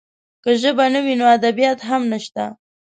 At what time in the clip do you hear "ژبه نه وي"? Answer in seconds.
0.61-1.13